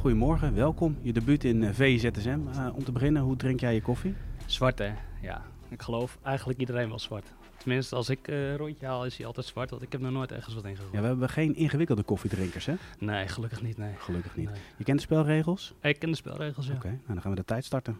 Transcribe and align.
goedemorgen, 0.00 0.54
welkom. 0.54 0.98
Je 1.02 1.12
debuut 1.12 1.44
in 1.44 1.62
eh, 1.62 1.70
VZSM. 1.72 2.38
Eh, 2.52 2.68
om 2.74 2.84
te 2.84 2.92
beginnen, 2.92 3.22
hoe 3.22 3.36
drink 3.36 3.60
jij 3.60 3.74
je 3.74 3.82
koffie? 3.82 4.14
Zwart 4.46 4.78
hè, 4.78 4.92
ja. 5.22 5.42
Ik 5.68 5.82
geloof 5.82 6.18
eigenlijk 6.22 6.58
iedereen 6.58 6.88
wel 6.88 6.98
zwart. 6.98 7.32
Tenminste, 7.56 7.96
als 7.96 8.08
ik 8.08 8.28
een 8.28 8.56
rondje 8.56 8.86
haal 8.86 9.04
is 9.04 9.16
hij 9.16 9.26
altijd 9.26 9.46
zwart, 9.46 9.70
want 9.70 9.82
ik 9.82 9.92
heb 9.92 10.00
nog 10.00 10.12
nooit 10.12 10.32
ergens 10.32 10.54
wat 10.54 10.64
in 10.64 10.76
gegooid. 10.76 10.92
Ja, 10.92 11.00
we 11.00 11.06
hebben 11.06 11.28
geen 11.28 11.54
ingewikkelde 11.54 12.02
koffiedrinkers, 12.02 12.66
hè? 12.66 12.74
Nee, 12.98 13.28
gelukkig 13.28 13.62
niet, 13.62 13.76
nee. 13.76 13.94
Gelukkig 13.98 14.36
niet. 14.36 14.50
Nee. 14.50 14.60
Je 14.76 14.84
kent 14.84 14.96
de 14.98 15.04
spelregels? 15.04 15.74
Ik 15.80 15.98
ken 15.98 16.10
de 16.10 16.16
spelregels, 16.16 16.66
ja. 16.66 16.74
Oké, 16.74 16.88
nou 16.88 17.00
dan 17.06 17.20
gaan 17.20 17.30
we 17.30 17.36
de 17.36 17.44
tijd 17.44 17.64
starten. 17.64 17.98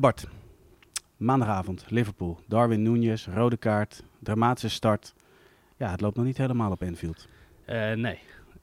Bart, 0.00 0.28
maandagavond, 1.16 1.84
Liverpool. 1.88 2.40
Darwin 2.46 2.84
Núñez, 2.86 3.32
rode 3.34 3.56
kaart, 3.56 4.02
dramatische 4.18 4.68
start. 4.68 5.14
Ja, 5.76 5.90
het 5.90 6.00
loopt 6.00 6.16
nog 6.16 6.24
niet 6.24 6.36
helemaal 6.36 6.70
op 6.70 6.82
Enfield. 6.82 7.28
Nee. 7.94 8.18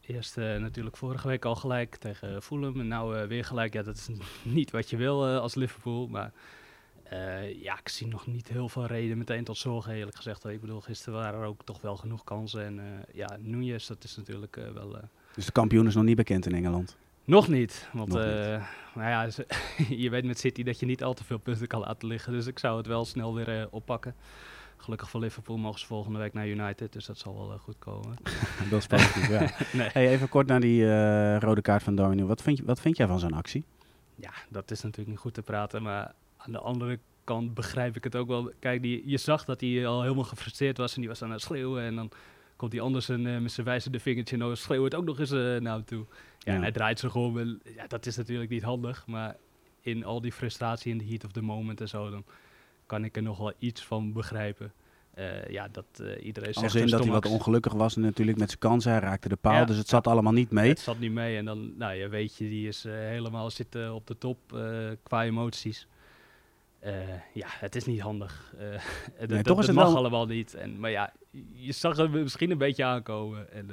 Eerst 0.08 0.38
eh, 0.38 0.56
natuurlijk 0.56 0.98
vorige 0.98 1.28
week 1.28 1.46
al 1.46 1.56
gelijk 1.56 1.96
tegen 1.96 2.42
Fulham 2.42 2.80
en 2.80 2.88
nou 2.88 3.18
eh, 3.18 3.28
weer 3.28 3.46
gelijk. 3.46 3.74
Ja, 3.74 3.82
dat 3.84 3.96
is 3.96 4.10
niet 4.44 4.72
wat 4.72 4.90
je 4.90 4.98
wil 4.98 5.28
eh, 5.28 5.40
als 5.40 5.56
Liverpool, 5.56 6.08
maar 6.08 6.32
ja, 7.56 7.80
ik 7.80 7.90
zie 7.90 8.08
nog 8.08 8.28
niet 8.28 8.48
heel 8.48 8.70
veel 8.70 8.86
reden 8.86 9.18
meteen 9.18 9.44
tot 9.44 9.58
zorgen 9.58 9.94
eerlijk 9.94 10.16
gezegd. 10.16 10.46
Ik 10.46 10.62
bedoel, 10.62 10.82
gisteren 10.82 11.20
waren 11.20 11.40
er 11.40 11.46
ook 11.46 11.64
toch 11.64 11.82
wel 11.82 11.96
genoeg 11.96 12.24
kansen 12.24 12.66
en 12.66 13.06
ja, 13.12 13.38
Núñez, 13.40 13.88
dat 13.88 14.04
is 14.04 14.16
natuurlijk 14.16 14.56
wel... 14.74 14.98
Dus 15.36 15.46
de 15.46 15.52
kampioen 15.52 15.88
is 15.88 15.96
nog 15.96 16.04
niet 16.04 16.16
bekend 16.16 16.46
in 16.46 16.56
Engeland. 16.56 16.98
Nog 17.24 17.48
niet, 17.48 17.90
want 17.94 18.10
Nog 18.10 18.22
nou 18.96 19.10
ja, 19.10 19.30
ze- 19.30 19.48
je 20.04 20.10
weet 20.10 20.26
met 20.26 20.40
City 20.40 20.64
dat 20.64 20.80
je 20.80 20.86
niet 20.86 21.04
al 21.04 21.14
te 21.14 21.24
veel 21.24 21.38
punten 21.38 21.68
kan 21.68 21.80
laten 21.80 22.08
liggen. 22.08 22.34
Dus 22.34 22.48
ik 22.48 22.60
zou 22.60 22.78
het 22.78 22.88
wel 22.88 23.06
snel 23.06 23.36
weer 23.36 23.68
oppakken. 23.72 24.16
Gelukkig 24.84 25.10
voor 25.10 25.20
Liverpool 25.20 25.58
mogen 25.58 25.80
ze 25.80 25.86
volgende 25.86 26.20
week 26.20 26.34
naar 26.34 26.48
United, 26.48 26.94
dus 26.94 27.06
dat 27.06 27.18
zal 27.18 27.36
wel 27.36 27.52
eh, 27.54 27.60
goed 27.60 27.76
komen. 27.80 28.16
Dat 28.70 28.80
is 28.80 28.88
positief, 28.88 29.28
ja. 29.30 29.40
nee. 29.80 29.90
Hey, 29.94 30.10
even 30.10 30.30
kort 30.30 30.48
naar 30.48 30.60
die 30.60 30.86
eh, 30.92 31.38
rode 31.40 31.62
kaart 31.62 31.84
van 31.84 31.96
Darwin. 31.96 32.26
Wat 32.28 32.42
vind, 32.42 32.58
je, 32.58 32.64
wat 32.64 32.80
vind 32.80 32.98
jij 32.98 33.08
van 33.08 33.20
zo'n 33.20 33.34
actie? 33.34 33.64
Ja, 34.16 34.32
dat 34.50 34.72
is 34.72 34.82
natuurlijk 34.82 35.10
niet 35.10 35.20
goed 35.20 35.34
te 35.34 35.42
praten, 35.42 35.84
maar 35.84 36.14
aan 36.38 36.52
de 36.52 36.60
andere 36.60 37.00
kant 37.24 37.54
begrijp 37.54 37.96
ik 37.96 38.04
het 38.04 38.16
ook 38.16 38.28
wel. 38.28 38.52
Kijk, 38.60 38.82
die, 38.82 39.02
je 39.06 39.18
zag 39.18 39.46
dat 39.46 39.62
hij 39.62 39.88
al 39.88 40.02
helemaal 40.02 40.24
gefrustreerd 40.24 40.78
was 40.78 40.94
en 40.96 41.00
die 41.00 41.10
was 41.10 41.22
aan 41.22 41.32
het 41.32 41.42
schreeuwen. 41.42 41.84
En 41.84 41.96
dan 41.96 42.12
komt 42.56 42.72
die 42.72 42.82
anders 42.82 43.10
en, 43.10 43.28
eh, 43.28 43.40
met 43.42 43.52
zijn 43.52 43.66
wijzende 43.66 44.00
vingertje 44.00 44.36
en 44.36 44.42
dan 44.42 44.58
schreeuwt 44.58 44.84
het 44.84 44.96
ook 44.96 45.06
nog 45.06 45.20
eens 45.20 45.32
eh, 45.32 45.38
naar 45.38 45.74
hem 45.74 45.86
toe. 45.86 46.06
Ja, 46.10 46.52
Ja. 46.52 46.54
en 46.54 46.62
hij 46.62 46.72
draait 46.72 47.00
zich 47.00 47.16
om 47.16 47.40
en 47.40 47.62
ja, 47.76 47.88
dat 47.88 48.06
is 48.06 48.18
natuurlijk 48.18 48.50
niet 48.50 48.64
handig. 48.64 49.08
Maar 49.08 49.36
in 49.82 50.06
al 50.06 50.22
die 50.22 50.32
frustratie 50.32 50.92
in 50.92 50.98
de 50.98 51.06
heat 51.06 51.24
of 51.26 51.32
the 51.32 51.42
moment 51.42 51.82
en 51.82 51.88
zo, 51.90 52.10
dan 52.10 52.24
kan 52.94 53.04
ik 53.04 53.16
er 53.16 53.24
nog 53.24 53.38
wel 53.38 53.54
iets 53.60 53.84
van 53.84 54.14
begrijpen. 54.14 54.74
Eh, 55.14 55.48
ja, 55.48 55.68
dat 55.72 55.86
eh, 56.00 56.26
iedereen 56.26 56.54
zegt 56.54 56.66
Als 56.66 56.76
in 56.76 56.82
een 56.82 56.90
dat 56.90 57.04
hij 57.04 57.12
wat 57.12 57.26
ongelukkig 57.26 57.74
was 57.74 57.96
natuurlijk 57.96 58.38
met 58.38 58.48
zijn 58.48 58.60
kansen. 58.60 58.92
Hij 58.92 59.00
raakte 59.00 59.30
de 59.30 59.36
paal, 59.36 59.54
Ja, 59.54 59.66
dus 59.66 59.78
het 59.78 59.88
zat 59.88 60.08
allemaal 60.08 60.34
niet 60.34 60.52
mee. 60.52 60.70
Het 60.70 60.80
zat 60.80 61.00
niet 61.00 61.12
mee 61.12 61.38
en 61.38 61.46
dan, 61.46 61.78
nou 61.78 61.94
ja, 61.94 62.10
weet 62.10 62.36
je, 62.36 62.50
die 62.50 62.68
is 62.68 62.86
eh, 62.86 62.94
helemaal 62.94 63.50
zitten 63.50 63.94
op 63.94 64.08
de 64.08 64.18
top 64.18 64.38
qua 65.04 65.24
emoties. 65.24 65.88
Ja, 67.34 67.48
het 67.48 67.76
is 67.76 67.86
niet 67.86 68.00
handig. 68.00 68.54
Dat, 69.20 69.30
toch 69.30 69.42
dat, 69.42 69.60
is 69.60 69.68
het 69.68 69.76
mag 69.76 69.86
wel- 69.86 69.98
allemaal 69.98 70.26
niet. 70.26 70.54
En, 70.54 70.80
maar 70.80 70.92
ja, 70.92 71.14
je 71.52 71.72
zag 71.72 71.98
het 71.98 72.12
misschien 72.12 72.52
een 72.52 72.58
beetje 72.58 72.84
aankomen. 72.84 73.52
En 73.52 73.70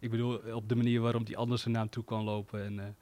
ik 0.00 0.10
bedoel, 0.10 0.36
op 0.36 0.68
de 0.68 0.76
manier 0.76 1.00
waarop 1.00 1.26
die 1.26 1.36
anders 1.36 1.64
naar 1.64 1.80
hem 1.80 1.90
toe 1.90 2.04
kan 2.04 2.24
lopen. 2.24 2.64
En 2.64 2.96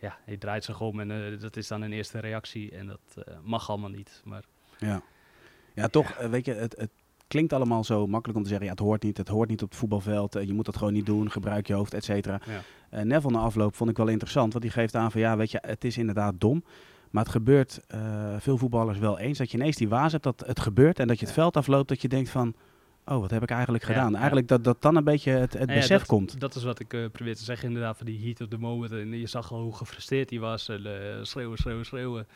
ja, 0.00 0.18
hij 0.24 0.36
draait 0.36 0.64
zich 0.64 0.80
om 0.80 1.00
en 1.00 1.38
dat 1.38 1.56
is 1.56 1.68
dan 1.68 1.82
een 1.82 1.92
eerste 1.92 2.18
reactie. 2.18 2.70
En 2.70 2.86
dat 2.86 3.24
mag 3.42 3.68
allemaal 3.68 3.90
niet. 3.90 4.22
Maar 4.24 4.44
Ja, 4.78 5.02
ja 5.74 5.88
toch, 5.88 6.10
eh, 6.10 6.28
weet 6.28 6.44
je, 6.44 6.52
het, 6.52 6.74
het 6.78 6.90
klinkt 7.28 7.52
allemaal 7.52 7.84
zo 7.84 8.06
makkelijk 8.06 8.38
om 8.38 8.42
te 8.44 8.48
zeggen, 8.48 8.66
ja, 8.66 8.72
het 8.72 8.82
hoort 8.82 9.02
niet, 9.02 9.16
het 9.16 9.28
hoort 9.28 9.48
niet 9.48 9.62
op 9.62 9.68
het 9.68 9.78
voetbalveld, 9.78 10.34
eh, 10.36 10.46
je 10.46 10.52
moet 10.52 10.64
dat 10.64 10.76
gewoon 10.76 10.92
niet 10.92 11.06
doen, 11.06 11.30
gebruik 11.30 11.66
je 11.66 11.74
hoofd, 11.74 11.94
et 11.94 12.04
cetera. 12.04 12.40
ja. 12.46 12.60
Eh, 12.90 13.02
Neville 13.04 13.32
na 13.32 13.38
afloop 13.40 13.74
vond 13.76 13.90
ik 13.90 13.96
wel 13.96 14.08
interessant, 14.08 14.52
want 14.52 14.64
die 14.64 14.72
geeft 14.72 14.94
aan 14.94 15.10
van, 15.10 15.20
ja, 15.20 15.36
weet 15.36 15.50
je, 15.50 15.58
het 15.66 15.84
is 15.84 15.98
inderdaad 15.98 16.34
dom, 16.38 16.64
maar 17.10 17.22
het 17.22 17.32
gebeurt 17.32 17.80
veel 18.38 18.58
voetballers 18.58 18.98
wel 18.98 19.18
eens, 19.18 19.38
dat 19.38 19.50
je 19.50 19.56
ineens 19.58 19.76
die 19.76 19.88
waas 19.88 20.12
hebt 20.12 20.24
dat 20.24 20.42
het 20.46 20.60
gebeurt 20.60 20.98
en 20.98 21.06
dat 21.08 21.18
je 21.18 21.26
het 21.26 21.34
Ja. 21.34 21.40
veld 21.40 21.56
afloopt, 21.56 21.88
dat 21.88 22.02
je 22.02 22.08
denkt 22.08 22.30
van, 22.30 22.54
oh, 23.06 23.20
wat 23.20 23.30
heb 23.30 23.42
ik 23.42 23.50
eigenlijk 23.50 23.84
gedaan? 23.84 24.10
ja. 24.12 24.16
Eigenlijk 24.16 24.48
dat, 24.48 24.64
dat 24.64 24.82
dan 24.82 24.96
een 24.96 25.04
beetje 25.04 25.30
het, 25.30 25.52
het 25.52 25.60
Nou 25.60 25.72
ja, 25.72 25.76
besef 25.78 25.98
dat, 25.98 26.06
komt. 26.06 26.40
Dat 26.40 26.54
is 26.54 26.62
wat 26.64 26.80
ik 26.80 26.92
eh, 26.94 27.04
probeer 27.12 27.36
te 27.36 27.44
zeggen 27.44 27.68
inderdaad, 27.68 27.96
van 27.96 28.06
die 28.06 28.20
heat 28.24 28.40
of 28.40 28.48
the 28.48 28.58
moment. 28.58 28.92
En 28.92 29.18
je 29.18 29.26
zag 29.26 29.52
al 29.52 29.60
hoe 29.62 29.74
gefrustreerd 29.76 30.30
hij 30.30 30.38
was. 30.38 30.68
En, 30.68 30.80
schreeuwen, 31.26 31.58
schreeuwen, 31.58 31.84
schreeuwen. 31.86 32.26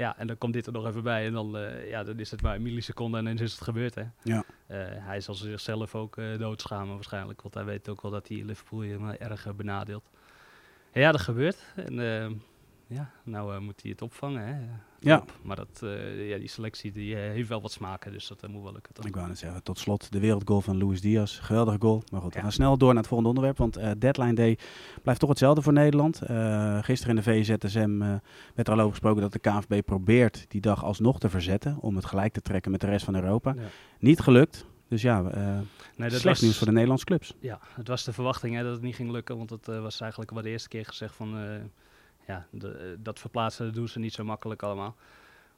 Ja, 0.00 0.18
en 0.18 0.26
dan 0.26 0.38
komt 0.38 0.52
dit 0.52 0.66
er 0.66 0.72
nog 0.72 0.86
even 0.86 1.02
bij. 1.02 1.26
En 1.26 1.32
dan, 1.32 1.56
eh, 1.56 1.88
ja, 1.90 2.04
dan 2.04 2.18
is 2.18 2.30
het 2.30 2.42
maar 2.42 2.54
een 2.54 2.62
milliseconde 2.62 3.18
en 3.18 3.24
dan 3.24 3.38
is 3.38 3.52
het 3.52 3.60
gebeurd. 3.60 3.94
Hè. 3.94 4.04
Ja. 4.22 4.44
Eh, 4.66 4.78
hij 4.82 5.20
zal 5.20 5.34
zichzelf 5.34 5.94
ook 5.94 6.16
eh, 6.16 6.38
doodschamen 6.38 6.94
waarschijnlijk. 6.94 7.42
Want 7.42 7.54
hij 7.54 7.64
weet 7.64 7.88
ook 7.88 8.02
wel 8.02 8.10
dat 8.10 8.28
hij 8.28 8.44
Liverpool 8.44 8.80
helemaal 8.80 9.14
erg 9.14 9.56
benadeelt. 9.56 10.10
Ja, 10.92 11.12
dat 11.12 11.20
gebeurt. 11.20 11.72
En 11.74 11.94
ja, 12.86 13.10
nou 13.22 13.60
moet 13.60 13.82
hij 13.82 13.90
het 13.90 14.02
opvangen. 14.02 14.46
Hè. 14.46 14.54
Ja. 15.02 15.24
Maar 15.42 15.56
dat, 15.56 15.80
eh, 15.82 16.28
ja, 16.28 16.38
die 16.38 16.48
selectie 16.48 16.92
die, 16.92 17.14
eh, 17.16 17.20
heeft 17.20 17.48
wel 17.48 17.60
wat 17.60 17.72
smaken. 17.72 18.12
Dus 18.12 18.26
dat 18.28 18.42
eh, 18.42 18.50
moet 18.50 18.62
wel 18.62 18.72
lukken. 18.72 18.94
toch? 18.94 19.04
Ik 19.06 19.14
wou 19.14 19.28
net 19.28 19.38
zeggen, 19.38 19.62
tot 19.62 19.78
slot 19.78 20.12
de 20.12 20.20
wereldgoal 20.20 20.60
van 20.60 20.78
Luis 20.84 21.00
Diaz. 21.00 21.40
Geweldige 21.42 21.76
goal. 21.80 22.02
Maar 22.12 22.20
goed, 22.20 22.30
we 22.32 22.36
Ja. 22.36 22.42
gaan 22.42 22.52
snel 22.52 22.78
door 22.78 22.88
naar 22.88 22.96
het 23.02 23.06
volgende 23.06 23.28
onderwerp. 23.40 23.58
Want 23.58 24.00
deadline 24.00 24.34
day 24.34 24.58
blijft 25.02 25.20
toch 25.20 25.28
hetzelfde 25.28 25.62
voor 25.62 25.72
Nederland. 25.72 26.22
Eh, 26.22 26.78
gisteren 26.82 27.16
in 27.16 27.22
de 27.24 27.30
VZSM 27.30 27.98
werd 28.54 28.68
er 28.68 28.70
al 28.74 28.78
over 28.78 28.90
gesproken 28.90 29.22
dat 29.22 29.32
de 29.32 29.38
KNVB 29.38 29.84
probeert 29.84 30.44
die 30.48 30.60
dag 30.60 30.84
alsnog 30.84 31.18
te 31.18 31.28
verzetten. 31.30 31.76
Om 31.80 31.96
het 31.96 32.04
gelijk 32.04 32.32
te 32.32 32.40
trekken 32.40 32.70
met 32.70 32.80
de 32.80 32.86
rest 32.86 33.04
van 33.04 33.14
Europa. 33.14 33.54
Ja. 33.56 33.62
Niet 33.98 34.20
gelukt. 34.20 34.66
Dus 34.88 35.02
ja, 35.02 35.22
eh 35.30 35.58
Nee, 35.96 36.10
dat 36.10 36.22
was- 36.22 36.40
nieuws 36.40 36.56
voor 36.56 36.66
de 36.66 36.72
Nederlandse 36.72 37.04
clubs. 37.06 37.34
Ja, 37.40 37.58
het 37.74 37.88
was 37.88 38.04
de 38.04 38.12
verwachting 38.12 38.54
hè, 38.56 38.62
dat 38.62 38.72
het 38.72 38.82
niet 38.82 38.94
ging 38.94 39.10
lukken, 39.10 39.36
want 39.36 39.50
het 39.50 39.66
was 39.66 40.00
eigenlijk 40.00 40.30
wel 40.30 40.42
de 40.42 40.48
eerste 40.48 40.68
keer 40.68 40.84
gezegd 40.84 41.14
van, 41.14 41.34
ja, 42.26 42.46
de, 42.50 42.70
eh, 42.70 42.84
dat 42.98 43.18
verplaatsen 43.18 43.72
doen 43.72 43.88
ze 43.88 43.98
niet 43.98 44.12
zo 44.12 44.24
makkelijk 44.24 44.62
allemaal. 44.62 44.96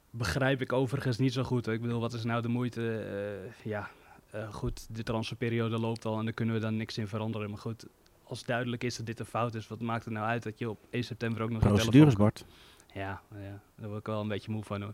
Begrijp 0.09 0.61
ik 0.61 0.73
overigens 0.73 1.17
niet 1.17 1.33
zo 1.33 1.43
goed. 1.43 1.67
Ik 1.67 1.81
bedoel, 1.81 1.99
wat 1.99 2.13
is 2.13 2.23
nou 2.23 2.41
de 2.41 2.47
moeite? 2.47 2.99
eh, 2.99 3.71
ja, 3.71 3.89
eh, 4.29 4.53
goed, 4.53 4.95
de 4.95 5.03
transferperiode 5.03 5.79
loopt 5.79 6.05
al 6.05 6.19
en 6.19 6.23
daar 6.23 6.33
kunnen 6.33 6.55
we 6.55 6.61
dan 6.61 6.77
niks 6.77 6.97
in 6.97 7.07
veranderen. 7.07 7.49
Maar 7.49 7.59
goed, 7.59 7.85
als 8.23 8.43
duidelijk 8.43 8.83
is 8.83 8.97
dat 8.97 9.05
dit 9.05 9.19
een 9.19 9.25
fout 9.25 9.55
is, 9.55 9.67
wat 9.67 9.79
maakt 9.79 10.05
het 10.05 10.13
nou 10.13 10.25
uit 10.25 10.43
dat 10.43 10.59
je 10.59 10.69
op 10.69 10.79
1 10.89 11.03
september 11.03 11.41
ook 11.41 11.49
nog 11.49 11.61
Procedures, 11.61 12.15
Bart. 12.15 12.45
ja, 12.93 13.21
ja, 13.35 13.61
daar 13.75 13.87
word 13.87 13.99
ik 13.99 14.05
wel 14.05 14.21
een 14.21 14.27
beetje 14.27 14.51
moe 14.51 14.63
van 14.63 14.81
hoor. 14.81 14.93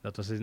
Dat 0.00 0.16
was 0.16 0.28
in, 0.28 0.42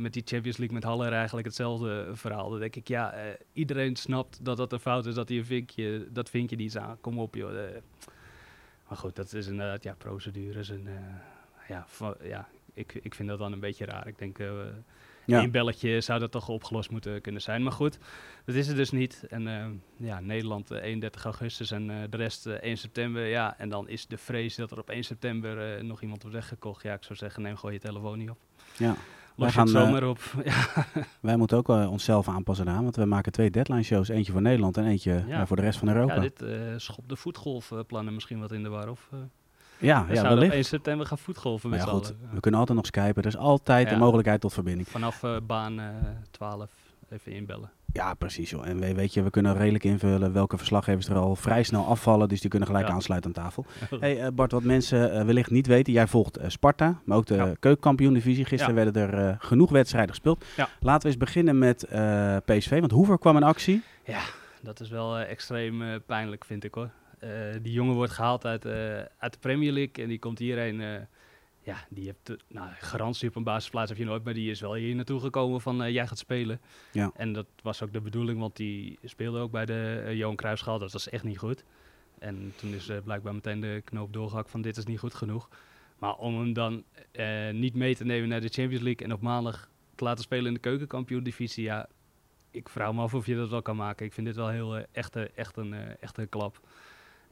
met 0.00 0.12
die 0.12 0.22
Champions 0.24 0.56
League 0.56 0.74
met 0.76 0.84
Haller 0.84 1.12
eigenlijk 1.12 1.46
hetzelfde 1.46 2.10
verhaal. 2.12 2.50
Dan 2.50 2.58
denk 2.60 2.76
ik, 2.76 2.88
ja, 2.88 3.14
iedereen 3.52 3.96
snapt 3.96 4.44
dat 4.44 4.56
dat 4.56 4.72
een 4.72 4.80
fout 4.80 5.06
is, 5.06 5.14
dat 5.14 5.28
hij 5.28 5.38
een 5.38 5.44
vinkje, 5.44 6.08
dat 6.12 6.30
vinkje 6.30 6.56
niet 6.56 6.68
is 6.68 6.76
aan. 6.76 7.00
Kom 7.00 7.18
op 7.18 7.34
joh. 7.34 7.68
Maar 8.88 8.98
goed, 8.98 9.16
dat 9.16 9.32
is 9.32 9.46
inderdaad, 9.46 9.82
ja, 9.82 9.94
procedures 9.98 10.70
en 10.70 10.86
eh, 10.86 11.68
ja, 11.68 11.86
ja 12.22 12.48
ik, 12.74 12.94
ik 13.02 13.14
vind 13.14 13.28
dat 13.28 13.38
dan 13.38 13.52
een 13.52 13.60
beetje 13.60 13.84
raar. 13.84 14.06
Ik 14.06 14.18
denk, 14.18 14.38
eh 14.38 14.48
Ja. 15.24 15.40
één 15.40 15.50
belletje 15.50 16.00
zou 16.00 16.20
dat 16.20 16.30
toch 16.30 16.48
opgelost 16.48 16.90
moeten 16.90 17.20
kunnen 17.20 17.42
zijn. 17.42 17.62
Maar 17.62 17.72
goed, 17.72 17.98
dat 18.44 18.54
is 18.54 18.66
het 18.66 18.76
dus 18.76 18.90
niet. 18.90 19.24
En 19.28 19.48
eh, 19.48 19.66
ja, 19.96 20.20
Nederland 20.20 20.70
eh, 20.70 20.82
31 20.82 21.24
augustus 21.24 21.70
en 21.70 21.86
de 22.10 22.16
rest 22.16 22.46
eh, 22.46 22.52
1 22.52 22.76
september. 22.76 23.26
Ja, 23.26 23.58
en 23.58 23.68
dan 23.68 23.88
is 23.88 24.06
de 24.06 24.16
vrees 24.16 24.56
dat 24.56 24.70
er 24.70 24.78
op 24.78 24.90
1 24.90 25.04
september 25.04 25.84
nog 25.84 26.02
iemand 26.02 26.22
wordt 26.22 26.36
weggekocht. 26.36 26.82
Ja, 26.82 26.94
ik 26.94 27.02
zou 27.02 27.18
zeggen, 27.18 27.42
neem 27.42 27.56
gewoon 27.56 27.72
je 27.74 27.80
telefoon 27.80 28.18
niet 28.18 28.30
op. 28.30 28.38
Ja. 28.76 28.96
Los 29.36 29.52
gaan, 29.52 29.66
het 29.66 29.74
eh, 29.76 29.82
zomaar 29.82 30.04
op. 30.08 30.18
ja, 30.44 30.86
Wij 31.20 31.36
moeten 31.36 31.56
ook 31.56 31.66
wel 31.66 31.90
onszelf 31.90 32.28
aanpassen 32.28 32.68
aan, 32.68 32.82
want 32.82 32.96
we 32.96 33.04
maken 33.04 33.32
twee 33.32 33.50
deadline 33.50 33.82
shows. 33.82 34.08
Eentje 34.08 34.32
voor 34.32 34.42
Nederland 34.42 34.76
en 34.76 34.86
eentje 34.86 35.24
Ja. 35.26 35.40
eh, 35.40 35.46
voor 35.46 35.56
de 35.56 35.62
rest 35.62 35.78
van 35.78 35.88
Europa. 35.88 36.14
ja, 36.14 36.20
dit 36.20 36.42
eh 36.42 36.50
schopt 36.76 37.08
de 37.08 37.16
voetgolfplannen 37.16 38.14
misschien 38.14 38.40
wat 38.40 38.52
in 38.52 38.62
de 38.62 38.68
war. 38.68 38.88
Of, 38.88 39.08
eh 39.12 39.18
ja, 39.78 40.02
we 40.06 40.08
ja, 40.08 40.14
zouden 40.14 40.22
op 40.32 40.34
wellicht. 40.38 40.54
1 40.54 40.64
september 40.64 41.06
gaan 41.06 41.18
voetgolfen 41.18 41.70
met 41.70 41.78
ja, 41.78 41.86
goed, 41.86 42.04
allen. 42.04 42.28
we 42.34 42.40
kunnen 42.40 42.60
altijd 42.60 42.78
nog 42.78 42.86
skypen. 42.86 43.22
Er 43.22 43.28
is 43.28 43.36
altijd 43.36 43.88
de 43.88 43.96
mogelijkheid 43.96 44.40
tot 44.40 44.52
verbinding. 44.52 44.88
Vanaf 44.88 45.22
baan 45.46 45.80
eh 45.80 45.86
12 46.30 46.70
even 47.10 47.32
inbellen. 47.32 47.70
Ja, 47.92 48.14
precies. 48.14 48.50
Joh. 48.50 48.66
En 48.68 48.80
we, 48.80 48.94
weet 48.94 49.14
je, 49.14 49.22
we 49.22 49.30
kunnen 49.30 49.56
redelijk 49.56 49.84
invullen 49.84 50.32
welke 50.32 50.56
verslaggevers 50.56 51.08
er 51.08 51.16
al 51.16 51.36
vrij 51.36 51.62
snel 51.62 51.84
afvallen. 51.86 52.28
Dus 52.28 52.40
die 52.40 52.50
kunnen 52.50 52.68
gelijk 52.68 52.86
Ja. 52.88 52.92
aansluiten 52.94 53.36
aan 53.36 53.42
tafel. 53.44 53.66
Hey 54.00 54.20
eh, 54.20 54.32
Bart, 54.32 54.52
wat 54.52 54.62
mensen 54.62 55.12
eh, 55.12 55.24
wellicht 55.24 55.50
niet 55.50 55.66
weten. 55.66 55.92
Jij 55.92 56.06
volgt 56.06 56.36
eh, 56.36 56.48
Sparta, 56.48 57.00
maar 57.04 57.16
ook 57.16 57.26
de 57.26 57.34
Ja. 57.34 57.54
keukenkampioen-divisie. 57.60 58.44
Gisteren 58.44 58.74
Ja. 58.76 58.82
werden 58.84 59.08
er 59.12 59.36
genoeg 59.40 59.70
wedstrijden 59.70 60.10
gespeeld. 60.10 60.44
Laten 60.80 61.02
we 61.02 61.08
eens 61.08 61.16
beginnen 61.24 61.58
met 61.58 61.84
PSV. 62.44 62.80
Want 62.80 62.90
Hoever 62.92 63.18
kwam 63.18 63.36
in 63.36 63.42
actie. 63.42 63.82
Ja, 64.04 64.20
dat 64.62 64.80
is 64.80 64.88
wel 64.90 65.18
extreem 65.18 66.02
pijnlijk, 66.06 66.44
vind 66.44 66.64
ik 66.64 66.74
hoor. 66.74 66.90
Die 67.62 67.72
jongen 67.72 67.94
wordt 67.94 68.12
gehaald 68.12 68.44
uit, 68.46 68.66
uit 69.18 69.32
de 69.32 69.38
Premier 69.40 69.72
League 69.72 70.04
en 70.04 70.08
die 70.08 70.18
komt 70.18 70.38
hierheen. 70.38 71.06
Eh, 71.66 71.74
ja, 71.74 71.86
die 71.90 72.04
heeft, 72.04 72.18
de- 72.26 72.38
nou, 72.48 72.68
garantie 72.78 73.28
op 73.28 73.36
een 73.36 73.42
basisplaats 73.44 73.88
heb 73.90 73.98
je 73.98 74.04
nooit, 74.04 74.24
maar 74.24 74.34
die 74.34 74.50
is 74.50 74.60
wel 74.60 74.74
hier 74.74 74.94
naartoe 74.94 75.20
gekomen 75.20 75.60
van 75.60 75.82
eh, 75.82 75.92
jij 75.92 76.06
gaat 76.06 76.18
spelen. 76.18 76.60
Ja. 76.92 77.10
En 77.16 77.32
dat 77.32 77.46
was 77.62 77.82
ook 77.82 77.92
de 77.92 78.00
bedoeling, 78.00 78.38
want 78.40 78.56
die 78.56 78.98
speelde 79.04 79.38
ook 79.38 79.50
bij 79.50 79.66
de 79.66 80.02
eh, 80.06 80.14
Johan 80.14 80.36
Cruijffschaal, 80.36 80.78
dat 80.78 80.92
was 80.92 81.08
echt 81.08 81.24
niet 81.24 81.38
goed. 81.38 81.64
En 82.18 82.52
toen 82.56 82.72
is 82.74 82.88
eh, 82.88 82.96
blijkbaar 83.04 83.34
meteen 83.34 83.60
de 83.60 83.82
knoop 83.84 84.12
doorgehakt 84.12 84.50
van 84.50 84.62
dit 84.62 84.76
is 84.76 84.84
niet 84.84 84.98
goed 84.98 85.14
genoeg. 85.14 85.48
Maar 85.98 86.14
om 86.14 86.38
hem 86.38 86.52
dan 86.52 86.84
eh, 87.12 87.50
niet 87.50 87.74
mee 87.74 87.96
te 87.96 88.04
nemen 88.04 88.28
naar 88.28 88.40
de 88.40 88.48
Champions 88.48 88.82
League 88.82 89.06
en 89.06 89.12
op 89.12 89.20
maandag 89.20 89.68
te 89.94 90.04
laten 90.04 90.24
spelen 90.24 90.46
in 90.46 90.54
de 90.54 90.60
keukenkampioen-divisie, 90.60 91.64
ja, 91.64 91.88
ik 92.50 92.68
vraag 92.68 92.92
me 92.92 93.00
af 93.00 93.14
of 93.14 93.26
je 93.26 93.36
dat 93.36 93.48
wel 93.50 93.62
kan 93.62 93.76
maken. 93.76 94.06
Ik 94.06 94.12
vind 94.12 94.26
dit 94.26 94.36
wel 94.36 94.48
heel 94.48 94.76
eh, 94.76 94.84
echt, 94.92 95.16
eh, 95.16 95.22
echt, 95.34 95.56
een, 95.56 95.74
eh, 95.74 95.80
echt 96.00 96.18
een 96.18 96.28
klap. 96.28 96.60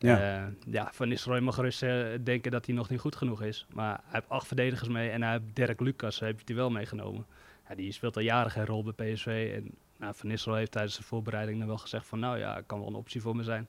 Ja. 0.04 0.44
Eh, 0.46 0.52
ja, 0.72 0.88
Van 0.92 1.08
Nistelrooy 1.08 1.40
mag 1.40 1.54
gerust 1.54 1.82
eh, 1.82 2.06
denken 2.22 2.50
dat 2.50 2.66
hij 2.66 2.74
nog 2.74 2.88
niet 2.88 3.00
goed 3.00 3.16
genoeg 3.16 3.42
is. 3.42 3.66
Maar 3.72 3.92
hij 3.94 4.12
heeft 4.12 4.28
acht 4.28 4.46
verdedigers 4.46 4.88
mee 4.88 5.10
en 5.10 5.22
hij 5.22 5.30
heeft 5.32 5.44
Dirk 5.54 5.80
Lucas 5.80 6.20
heeft 6.20 6.48
hij 6.48 6.56
wel 6.56 6.70
meegenomen. 6.70 7.26
Ja, 7.68 7.74
die 7.74 7.92
speelt 7.92 8.16
al 8.16 8.22
jaren 8.22 8.50
geen 8.50 8.66
rol 8.66 8.82
bij 8.84 9.12
PSV. 9.12 9.52
En 9.56 9.70
nou, 9.96 10.14
Van 10.14 10.28
Nistelrooy 10.28 10.58
heeft 10.58 10.72
tijdens 10.72 10.96
de 10.96 11.02
voorbereiding 11.02 11.58
dan 11.58 11.66
wel 11.68 11.78
gezegd 11.78 12.06
van... 12.06 12.18
nou 12.18 12.38
ja, 12.38 12.60
kan 12.66 12.78
wel 12.78 12.88
een 12.88 12.94
optie 12.94 13.20
voor 13.20 13.36
me 13.36 13.42
zijn. 13.42 13.66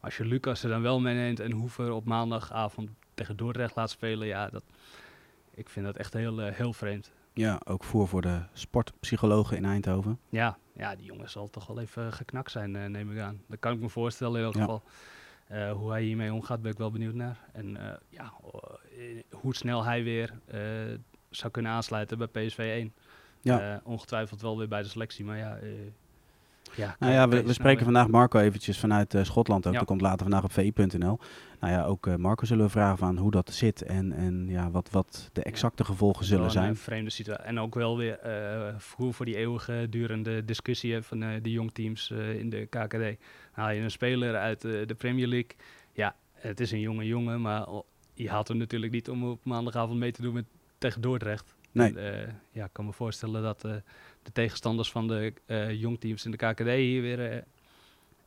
Maar 0.00 0.10
als 0.10 0.16
je 0.16 0.24
Lucas 0.24 0.62
er 0.62 0.68
dan 0.68 0.82
wel 0.82 1.00
meeneemt 1.00 1.40
en 1.40 1.52
Hoever 1.52 1.90
op 1.92 2.04
maandagavond 2.04 2.90
tegen 3.14 3.36
Dordrecht 3.36 3.76
laat 3.76 3.90
spelen... 3.90 4.26
ja, 4.26 4.48
dat, 4.48 4.62
ik 5.54 5.68
vind 5.68 5.86
dat 5.86 5.96
echt 5.96 6.12
heel, 6.12 6.40
eh, 6.40 6.54
heel 6.54 6.72
vreemd. 6.72 7.12
Ja, 7.32 7.60
ook 7.64 7.84
voor 7.84 8.08
voor 8.08 8.22
de 8.22 8.40
sportpsychologen 8.52 9.56
in 9.56 9.64
Eindhoven. 9.64 10.18
Ja, 10.28 10.58
ja, 10.76 10.94
die 10.96 11.04
jongen 11.06 11.30
zal 11.30 11.50
toch 11.50 11.66
wel 11.66 11.80
even 11.80 12.12
geknakt 12.12 12.50
zijn, 12.50 12.76
eh, 12.76 12.84
neem 12.86 13.12
ik 13.12 13.18
aan. 13.18 13.40
Dat 13.46 13.58
kan 13.58 13.72
ik 13.72 13.80
me 13.80 13.88
voorstellen 13.88 14.38
in 14.38 14.44
elk 14.44 14.54
Ja. 14.54 14.60
geval. 14.60 14.82
Eh, 15.46 15.72
hoe 15.72 15.90
hij 15.90 16.02
hiermee 16.02 16.32
omgaat, 16.32 16.62
ben 16.62 16.72
ik 16.72 16.78
wel 16.78 16.90
benieuwd 16.90 17.14
naar. 17.14 17.38
En 17.52 17.76
eh, 17.76 17.94
ja, 18.08 18.32
eh, 18.98 19.22
hoe 19.30 19.54
snel 19.54 19.84
hij 19.84 20.02
weer 20.02 20.32
zou 21.30 21.52
kunnen 21.52 21.72
aansluiten 21.72 22.18
bij 22.18 22.26
PSV 22.26 22.58
1. 22.58 22.94
Ja. 23.40 23.80
Ongetwijfeld 23.84 24.40
wel 24.40 24.58
weer 24.58 24.68
bij 24.68 24.82
de 24.82 24.88
selectie, 24.88 25.24
maar 25.24 25.36
ja... 25.38 25.58
ja, 26.74 26.96
Nou 26.98 27.12
ja, 27.12 27.28
we, 27.28 27.52
spreken 27.52 27.64
weer. 27.64 27.84
vandaag 27.84 28.08
Marco 28.08 28.38
eventjes 28.38 28.78
vanuit 28.78 29.14
eh, 29.14 29.24
Schotland 29.24 29.66
ook. 29.66 29.72
Ja. 29.72 29.78
Dat 29.78 29.88
komt 29.88 30.00
later 30.00 30.18
vandaag 30.20 30.44
op 30.44 30.52
vi.nl. 30.52 31.18
Nou 31.60 31.72
ja, 31.72 31.84
ook 31.84 32.06
eh, 32.06 32.14
Marco 32.14 32.44
zullen 32.44 32.64
we 32.64 32.70
vragen 32.70 32.98
van 32.98 33.16
hoe 33.18 33.30
dat 33.30 33.52
zit 33.52 33.82
en, 33.82 34.12
en 34.12 34.46
ja, 34.48 34.70
wat, 34.70 34.90
wat 34.90 35.30
de 35.32 35.42
exacte 35.42 35.84
gevolgen 35.84 36.24
zullen 36.24 36.38
Wel 36.44 36.46
een, 36.54 36.58
zijn. 36.60 36.70
eh, 36.72 36.78
vreemde 36.78 37.10
situatie. 37.10 37.44
En 37.44 37.58
ook 37.60 37.74
wel 37.74 37.96
weer 37.96 38.18
eh 38.18 38.74
voor, 38.78 39.14
voor 39.14 39.24
die 39.26 39.36
eeuwige 39.36 39.86
durende 39.90 40.44
discussie 40.44 41.02
van 41.02 41.22
eh, 41.22 41.42
de 41.42 41.50
jongteams 41.50 42.10
eh 42.10 42.38
in 42.38 42.50
de 42.50 42.66
KKD. 42.66 43.22
Haal 43.52 43.70
je 43.70 43.80
een 43.80 43.90
speler 43.90 44.36
uit 44.36 44.64
eh, 44.64 44.86
de 44.86 44.94
Premier 44.94 45.26
League. 45.26 45.50
Ja, 45.92 46.14
het 46.32 46.60
is 46.60 46.70
een 46.70 46.80
jonge 46.80 47.04
jongen, 47.06 47.40
maar 47.40 47.66
je 48.14 48.30
haalt 48.30 48.48
hem 48.48 48.56
natuurlijk 48.56 48.92
niet 48.92 49.10
om 49.10 49.24
op 49.24 49.44
maandagavond 49.44 49.98
mee 49.98 50.12
te 50.12 50.22
doen 50.22 50.34
met, 50.34 50.44
tegen 50.78 51.00
Dordrecht. 51.00 51.54
Nee. 51.72 51.94
En, 51.98 52.40
ja, 52.52 52.64
ik 52.64 52.72
kan 52.72 52.84
me 52.84 52.92
voorstellen 52.92 53.42
dat 53.42 53.64
eh, 53.64 53.72
de 54.26 54.32
tegenstanders 54.32 54.90
van 54.90 55.08
de 55.08 55.32
eh, 55.46 55.80
jongteams 55.80 56.24
in 56.24 56.30
de 56.30 56.36
KKD 56.36 56.68
hier 56.68 57.02
weer 57.02 57.30
eh, 57.32 57.38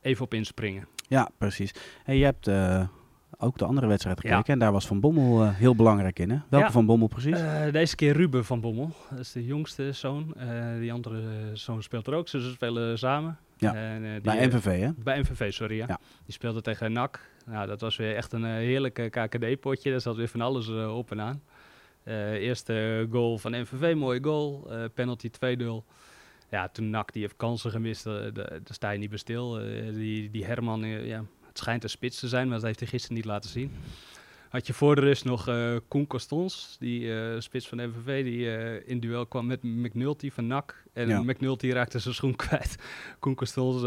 even 0.01 0.25
op 0.25 0.34
inspringen. 0.34 0.88
Ja, 1.07 1.30
precies. 1.38 1.72
Hey, 2.04 2.18
je 2.18 2.24
hebt 2.24 2.48
eh, 2.48 2.88
ook 3.38 3.57
de 3.57 3.66
andere 3.66 3.88
wedstrijd 3.88 4.22
Ja. 4.22 4.30
gekeken 4.30 4.54
en 4.54 4.60
daar 4.60 4.72
was 4.72 4.88
Van 4.88 5.00
Bommel 5.00 5.50
heel 5.51 5.75
belangrijk 5.75 6.19
in. 6.19 6.30
Hè? 6.30 6.38
Welke 6.50 6.66
Ja. 6.66 6.72
Van 6.72 6.86
Bommel 6.86 7.07
precies? 7.07 7.38
Deze 7.72 7.96
keer 7.96 8.13
Ruben 8.13 8.46
van 8.46 8.62
Bommel. 8.62 8.92
Dat 9.10 9.19
is 9.19 9.31
de 9.31 9.46
jongste 9.46 9.92
zoon. 9.92 10.34
Die 10.80 10.94
andere 10.94 11.22
zoon 11.54 11.84
speelt 11.84 12.07
er 12.07 12.13
ook. 12.13 12.28
Ze 12.28 12.52
spelen 12.54 12.98
samen. 12.98 13.38
Ja, 13.57 13.75
En, 13.75 14.02
die, 14.02 14.22
Bij 14.22 14.48
MVV, 14.48 14.80
hè? 14.80 14.90
Bij 15.04 15.19
MVV, 15.19 15.54
sorry. 15.54 15.75
Ja. 15.75 15.86
Ja. 15.88 16.00
Die 16.25 16.34
speelde 16.34 16.62
tegen 16.62 16.92
NAC. 16.92 17.30
Nou, 17.45 17.68
dat 17.68 17.81
was 17.81 17.95
weer 17.95 18.16
echt 18.16 18.34
een 18.34 18.45
heerlijke 18.45 19.10
KKD-potje. 19.10 19.92
Daar 19.92 20.02
zat 20.02 20.16
weer 20.16 20.28
van 20.28 20.42
alles 20.42 20.68
op 20.69 21.12
en 21.12 21.22
aan. 21.22 21.42
Eh, 22.10 22.32
eerste 22.34 23.08
goal 23.12 23.38
van 23.38 23.52
MVV, 23.52 23.96
mooie 23.96 24.24
goal. 24.24 24.66
Eh, 24.72 24.84
penalty 24.94 25.30
2-0. 25.30 25.86
Ja, 26.50 26.70
toen 26.70 26.90
NAC 26.90 27.14
die 27.14 27.22
heeft 27.22 27.36
kansen 27.38 27.72
gemist. 27.72 28.06
eh, 28.06 28.14
Daar 28.34 28.60
sta 28.64 28.90
je 28.90 29.00
niet 29.00 29.10
bij 29.10 29.18
stil. 29.18 29.54
Die, 29.94 30.30
die 30.30 30.46
Herman, 30.46 30.80
ja, 30.88 31.26
het 31.48 31.58
schijnt 31.58 31.84
een 31.84 31.90
spits 31.90 32.20
te 32.20 32.28
zijn, 32.28 32.48
maar 32.48 32.56
dat 32.58 32.66
heeft 32.66 32.80
hij 32.80 32.88
gisteren 32.90 33.16
niet 33.18 33.26
laten 33.26 33.50
zien. 33.50 33.72
Had 34.50 34.68
je 34.68 34.74
voor 34.74 34.96
de 34.96 35.01
rust 35.01 35.25
nog 35.25 35.48
eh 35.48 35.75
Koen 35.88 36.07
Costons, 36.07 36.75
die 36.80 37.13
eh, 37.19 37.40
spits 37.40 37.68
van 37.68 37.78
de 37.78 37.88
MVV, 37.88 38.24
die 38.24 38.56
eh, 38.56 38.90
in 38.90 39.00
duel 39.00 39.25
kwam 39.25 39.46
met 39.48 39.63
McNulty 39.63 40.31
van 40.31 40.48
NAC. 40.48 40.84
En 40.94 41.07
Ja. 41.07 41.22
McNulty 41.22 41.69
raakte 41.69 42.00
zijn 42.00 42.13
schoen 42.13 42.36
kwijt. 42.36 42.75
Koen 43.19 43.36
Costons 43.36 43.81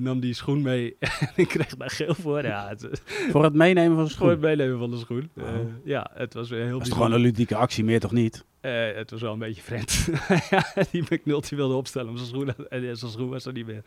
nam 0.00 0.20
die 0.20 0.34
schoen 0.34 0.62
mee 0.62 0.96
en 1.36 1.46
kreeg 1.46 1.76
daar 1.76 1.90
geel 1.90 2.14
voor. 2.14 2.42
Ja, 2.42 2.68
het, 2.68 3.02
Voor 3.30 3.44
het 3.44 3.54
meenemen 3.54 3.96
van 3.96 4.06
zijn 4.06 4.18
voor 4.18 4.28
het 4.30 4.38
schoen. 4.38 4.56
meenemen 4.56 4.78
van 4.78 4.90
de 4.90 4.96
schoen. 4.96 5.30
Oh. 5.36 5.44
Ja, 5.84 6.10
het 6.14 6.34
was 6.34 6.48
weer 6.50 6.58
heel 6.64 6.78
bijzonder. 6.78 6.92
gewoon 7.04 7.12
een 7.12 7.20
ludieke 7.26 7.56
actie, 7.56 7.84
meer 7.84 8.00
toch 8.00 8.12
niet? 8.12 8.44
Het 8.60 9.10
was 9.10 9.20
wel 9.20 9.32
een 9.32 9.38
beetje 9.38 9.62
vreemd. 9.62 10.08
die 10.90 11.02
McNulty 11.10 11.54
wilde 11.56 11.74
opstellen, 11.74 12.08
maar 12.12 12.18
zijn 12.24 12.28
schoen, 12.28 12.68
en 12.68 12.96
zijn 12.96 13.10
schoen 13.12 13.28
was 13.28 13.44
er 13.46 13.52
niet 13.52 13.66
meer. 13.66 13.82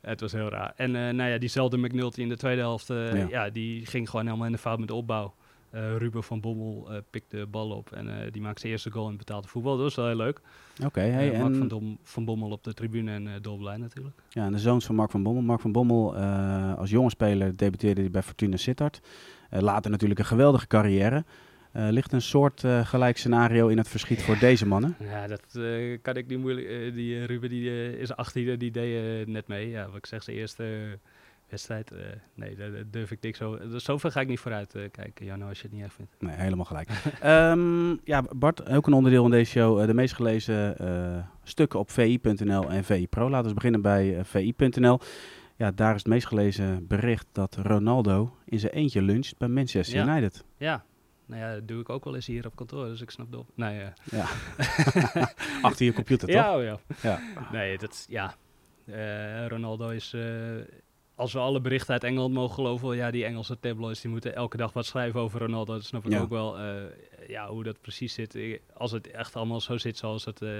Het 0.00 0.20
was 0.20 0.32
heel 0.32 0.48
raar. 0.48 0.72
En 0.76 0.90
nou 0.90 1.30
ja, 1.30 1.38
diezelfde 1.38 1.76
McNulty 1.78 2.20
in 2.20 2.28
de 2.28 2.36
tweede 2.36 2.60
helft, 2.60 2.86
Ja. 2.88 3.26
ja. 3.30 3.50
die 3.50 3.86
ging 3.86 4.10
gewoon 4.10 4.24
helemaal 4.26 4.46
in 4.46 4.52
de 4.52 4.58
fout 4.58 4.78
met 4.78 4.88
de 4.88 4.94
opbouw. 4.94 5.34
Eh, 5.74 5.96
Ruben 5.96 6.22
van 6.22 6.40
Bommel 6.40 6.86
eh, 6.90 6.98
pikte 7.10 7.36
de 7.36 7.46
bal 7.46 7.70
op 7.70 7.92
en 7.92 8.08
eh, 8.08 8.32
die 8.32 8.42
maakte 8.42 8.60
zijn 8.60 8.72
eerste 8.72 8.90
goal 8.90 9.08
in 9.08 9.16
betaalde 9.16 9.48
voetbal. 9.48 9.72
Dat 9.72 9.82
was 9.82 9.94
wel 9.94 10.06
heel 10.06 10.16
leuk. 10.16 10.40
Oké, 10.84 11.00
hey, 11.00 11.38
Mark 11.38 11.54
van, 11.54 11.68
Dom, 11.68 11.98
van 12.02 12.24
Bommel 12.24 12.50
op 12.50 12.64
de 12.64 12.74
tribune 12.74 13.12
en 13.12 13.42
dolblij 13.42 13.76
natuurlijk. 13.76 14.14
ja, 14.28 14.44
en 14.44 14.52
de 14.52 14.58
zoons 14.58 14.86
van 14.86 14.94
Mark 14.94 15.10
van 15.10 15.22
Bommel. 15.22 15.42
Mark 15.42 15.60
van 15.60 15.72
Bommel 15.72 16.16
als 16.76 16.90
jonge 16.90 17.10
speler 17.10 17.56
debuteerde 17.56 18.00
hij 18.00 18.10
bij 18.10 18.22
Fortuna 18.22 18.56
Sittard. 18.56 19.00
Later 19.50 19.90
natuurlijk 19.90 20.20
een 20.20 20.26
geweldige 20.26 20.66
carrière. 20.66 21.24
Ligt 21.72 22.12
een 22.12 22.22
soort 22.22 22.64
gelijk 22.82 23.16
scenario 23.16 23.68
in 23.68 23.78
het 23.78 23.88
verschiet 23.88 24.22
voor 24.22 24.38
deze 24.38 24.66
mannen? 24.66 24.96
Ja, 24.98 25.26
dat 25.26 25.58
kan 26.02 26.16
ik 26.16 26.26
niet 26.26 26.38
moeilijk. 26.38 26.94
die 26.94 27.24
Ruben 27.24 27.48
die, 27.48 27.98
is 27.98 28.16
18, 28.16 28.58
die 28.58 28.70
deed 28.70 29.26
net 29.26 29.48
mee. 29.48 29.68
Ja, 29.68 29.86
wat 29.86 29.96
ik 29.96 30.06
zeg, 30.06 30.22
zijn 30.22 30.36
eerste 30.36 30.98
wedstrijd. 31.48 31.90
eh, 31.92 32.06
nee, 32.34 32.56
daar, 32.56 32.72
daar 32.72 32.84
durf 32.90 33.10
ik 33.10 33.20
niks 33.20 33.38
zo. 33.38 33.58
Zover 33.76 34.10
ga 34.10 34.20
ik 34.20 34.28
niet 34.28 34.38
vooruit 34.38 34.74
eh, 34.74 34.90
kijken, 34.90 35.26
Jan, 35.26 35.42
als 35.42 35.56
je 35.60 35.62
het 35.64 35.72
niet 35.72 35.82
erg 35.82 35.92
vindt. 35.92 36.12
Nee, 36.18 36.36
helemaal 36.36 36.64
gelijk. 36.64 36.88
Ehm, 37.20 37.90
ja, 38.04 38.22
Bart, 38.36 38.68
ook 38.68 38.86
een 38.86 38.92
onderdeel 38.92 39.22
van 39.22 39.30
deze 39.30 39.50
show. 39.50 39.80
eh, 39.80 39.86
de 39.86 39.94
meest 39.94 40.14
gelezen 40.14 40.76
stukken 41.42 41.78
op 41.78 41.90
vi.nl 41.90 42.70
en 42.70 42.84
VI 42.84 43.06
Pro. 43.08 43.30
Laten 43.30 43.48
we 43.48 43.54
beginnen 43.54 43.82
bij 43.82 44.24
vi.nl. 44.24 44.98
Ja, 45.56 45.70
daar 45.70 45.94
is 45.94 45.98
het 46.02 46.06
meest 46.12 46.26
gelezen 46.26 46.86
bericht 46.86 47.26
dat 47.32 47.56
Ronaldo 47.62 48.36
in 48.44 48.58
zijn 48.60 48.72
eentje 48.72 49.02
luncht 49.02 49.38
bij 49.38 49.48
Manchester 49.48 49.96
Ja. 50.04 50.06
United. 50.16 50.44
Ja, 50.56 50.84
nou 51.26 51.40
ja, 51.40 51.54
dat 51.54 51.68
doe 51.68 51.80
ik 51.80 51.88
ook 51.88 52.04
wel 52.04 52.14
eens 52.14 52.26
hier 52.26 52.46
op 52.46 52.56
kantoor, 52.56 52.86
dus 52.86 53.00
ik 53.00 53.10
snap 53.10 53.26
het 53.26 53.36
op. 53.40 53.48
Nee, 53.54 53.80
Ja. 54.04 54.26
Achter 55.62 55.84
je 55.86 55.92
computer, 55.92 56.28
toch? 56.28 56.36
ja, 56.36 56.56
oh 56.56 56.62
ja. 56.62 56.78
Ja. 57.02 57.20
Nee, 57.52 57.78
dat 57.78 57.90
is- 57.92 58.06
ja. 58.08 58.34
Ronaldo 59.48 59.88
is, 59.88 60.16
als 61.14 61.32
we 61.32 61.38
alle 61.38 61.60
berichten 61.60 61.92
uit 61.92 62.04
Engeland 62.04 62.34
mogen 62.34 62.54
geloven, 62.54 62.96
ja, 62.96 63.10
die 63.10 63.24
Engelse 63.24 63.60
tabloids 63.60 64.00
die 64.00 64.10
moeten 64.10 64.34
elke 64.34 64.56
dag 64.56 64.72
wat 64.72 64.86
schrijven 64.86 65.20
over 65.20 65.40
Ronaldo. 65.40 65.72
Dat 65.74 65.84
snap 65.84 66.04
ik 66.04 66.12
Ja. 66.12 66.20
ook 66.20 66.28
wel. 66.28 66.58
eh, 66.58 66.82
ja, 67.28 67.48
hoe 67.48 67.62
dat 67.64 67.80
precies 67.80 68.14
zit. 68.14 68.34
Ik- 68.34 68.62
Als 68.74 68.90
het 68.92 69.10
echt 69.10 69.36
allemaal 69.36 69.60
zo 69.60 69.78
zit 69.78 69.96
zoals 69.96 70.24
het 70.24 70.42
eh, 70.42 70.50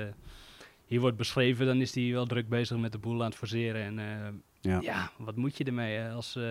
hier 0.87 1.01
wordt 1.01 1.17
beschreven, 1.17 1.67
dan 1.67 1.81
is 1.81 1.95
hij 1.95 2.13
wel 2.13 2.27
druk 2.27 2.49
bezig 2.49 2.77
met 2.79 2.93
de 2.93 2.99
boel 2.99 3.21
aan 3.21 3.29
het 3.29 3.37
forceren. 3.39 3.83
En 3.83 3.99
eh, 3.99 4.29
Ja. 4.61 4.81
ja, 4.81 5.11
wat 5.19 5.37
moet 5.37 5.57
je 5.57 5.65
ermee? 5.65 5.97
Hè? 5.97 6.11
Als, 6.13 6.37
eh, 6.37 6.43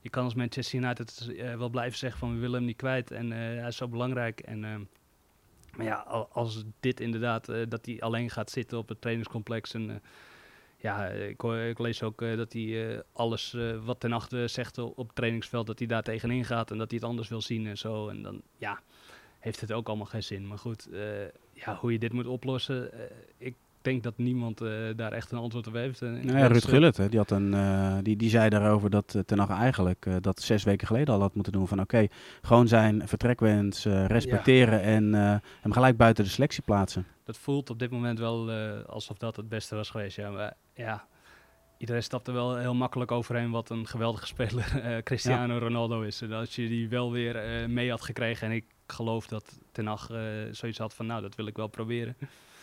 je 0.00 0.10
kan 0.10 0.24
als 0.24 0.34
Manchester 0.34 0.78
United 0.82 1.32
eh, 1.38 1.56
wel 1.56 1.68
blijven 1.68 1.98
zeggen 1.98 2.18
van 2.18 2.34
we 2.34 2.38
willen 2.40 2.56
hem 2.56 2.64
niet 2.64 2.76
kwijt 2.76 3.10
en 3.10 3.32
eh, 3.32 3.38
hij 3.38 3.68
is 3.68 3.76
zo 3.76 3.88
belangrijk. 3.88 4.40
En, 4.40 4.64
eh, 4.64 4.74
maar 5.76 5.86
ja, 5.86 5.94
al- 6.06 6.28
als 6.32 6.64
dit 6.80 7.00
inderdaad, 7.00 7.48
eh, 7.48 7.60
dat 7.68 7.86
hij 7.86 8.00
alleen 8.00 8.30
gaat 8.30 8.50
zitten 8.50 8.78
op 8.78 8.88
het 8.88 9.00
trainingscomplex 9.00 9.74
en... 9.74 10.02
ja, 10.84 11.06
ik, 11.06 11.78
lees 11.78 12.02
ook 12.02 12.22
eh, 12.22 12.36
dat 12.36 12.52
hij 12.52 12.94
eh, 12.94 13.00
alles 13.12 13.54
eh, 13.54 13.84
wat 13.84 14.00
ten 14.00 14.12
achter 14.12 14.48
zegt 14.48 14.78
op 14.78 15.06
het 15.06 15.14
trainingsveld, 15.14 15.66
dat 15.66 15.78
hij 15.78 15.88
daar 15.88 16.02
tegenin 16.02 16.44
gaat 16.44 16.70
en 16.70 16.78
dat 16.78 16.90
hij 16.90 16.98
het 16.98 17.08
anders 17.08 17.28
wil 17.28 17.40
zien 17.40 17.66
en 17.66 17.78
zo. 17.78 18.08
En 18.08 18.22
dan, 18.22 18.42
ja, 18.56 18.80
heeft 19.38 19.60
het 19.60 19.72
ook 19.72 19.88
allemaal 19.88 20.06
geen 20.06 20.22
zin. 20.22 20.46
Maar 20.46 20.58
goed, 20.58 20.88
ja, 21.52 21.76
hoe 21.76 21.92
je 21.92 21.98
dit 21.98 22.12
moet 22.12 22.26
oplossen, 22.26 22.90
ik 23.38 23.54
denk 23.84 24.02
dat 24.02 24.18
niemand 24.18 24.60
eh, 24.60 24.70
daar 24.96 25.12
echt 25.12 25.30
een 25.30 25.38
antwoord 25.38 25.66
op 25.66 25.72
heeft. 25.74 26.02
En 26.02 26.16
ik 26.16 26.24
Nou 26.24 26.38
ja, 26.38 26.46
Ruud 26.46 26.62
eh, 26.62 26.68
Gullit, 26.68 26.96
hè, 26.96 27.08
die, 27.08 27.18
had 27.18 27.30
een, 27.30 27.54
eh, 27.54 27.96
die, 28.02 28.16
die 28.16 28.30
zei 28.30 28.48
daarover 28.48 28.90
dat 28.90 29.22
Ten 29.26 29.38
Hag 29.38 29.50
eigenlijk 29.50 30.06
eh, 30.06 30.14
dat 30.20 30.40
zes 30.42 30.64
weken 30.64 30.86
geleden 30.86 31.14
al 31.14 31.20
had 31.20 31.34
moeten 31.34 31.52
doen. 31.52 31.68
Van 31.68 31.80
oké, 31.80 32.06
gewoon 32.42 32.68
zijn 32.68 33.08
vertrekwens 33.08 33.84
eh, 33.84 34.06
respecteren 34.06 34.82
en 34.82 35.14
eh, 35.14 35.34
hem 35.60 35.72
gelijk 35.72 35.96
buiten 35.96 36.24
de 36.24 36.30
selectie 36.30 36.62
plaatsen. 36.62 37.06
Dat 37.24 37.38
voelt 37.38 37.70
op 37.70 37.78
dit 37.78 37.90
moment 37.90 38.18
wel 38.18 38.50
eh, 38.50 38.84
alsof 38.86 39.16
dat 39.16 39.36
het 39.36 39.48
beste 39.48 39.74
was 39.74 39.90
geweest. 39.90 40.16
Ja, 40.16 40.30
maar 40.30 40.54
ja, 40.74 41.06
iedereen 41.78 42.02
stapt 42.02 42.26
er 42.28 42.34
wel 42.34 42.56
heel 42.56 42.74
makkelijk 42.74 43.12
overheen 43.12 43.50
wat 43.50 43.70
een 43.70 43.86
geweldige 43.86 44.26
speler 44.26 44.80
eh, 44.82 45.02
Cristiano 45.02 45.58
Ronaldo 45.58 46.02
is. 46.02 46.20
En 46.22 46.32
als 46.32 46.54
je 46.54 46.68
die 46.68 46.88
wel 46.88 47.12
weer 47.12 47.36
eh, 47.36 47.66
mee 47.66 47.90
had 47.90 48.00
gekregen 48.02 48.48
en 48.48 48.54
ik 48.54 48.64
geloof 48.86 49.26
dat 49.26 49.60
Ten 49.72 49.86
Hag 49.86 50.10
eh, 50.10 50.18
zoiets 50.50 50.78
had 50.78 50.94
van 50.94 51.06
nou, 51.06 51.22
dat 51.22 51.34
wil 51.34 51.46
ik 51.46 51.56
wel 51.56 51.68
proberen. 51.68 52.16